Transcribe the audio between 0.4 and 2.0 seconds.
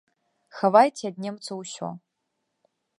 Хавайце ад немцаў усё!